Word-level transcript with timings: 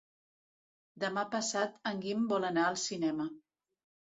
Demà 1.03 1.25
passat 1.35 1.77
en 1.91 2.01
Guim 2.07 2.25
vol 2.35 2.51
anar 2.51 2.67
al 2.71 2.81
cinema. 2.89 3.29